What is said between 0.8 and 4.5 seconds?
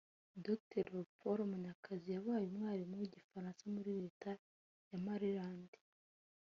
Léopold Munyakazi yabaye umwarimu w’igifaransa muri Leta